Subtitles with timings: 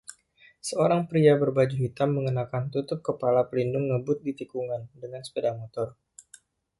[0.67, 5.89] Seorang pria berbaju hitam mengenakan tutup kepala pelindung ngebut di tikungan dengan sepeda motor.